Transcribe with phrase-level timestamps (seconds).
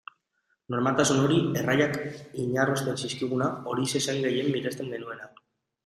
[0.75, 1.95] Normaltasun hori, erraiak
[2.45, 5.35] inarrosten zizkiguna, horixe zen gehien miresten genuena.